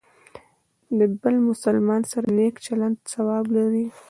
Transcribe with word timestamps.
د 0.97 0.99
بل 1.21 1.35
مسلمان 1.49 2.01
سره 2.11 2.27
نیک 2.37 2.55
چلند 2.65 2.97
ثواب 3.11 3.45
لري. 3.57 3.85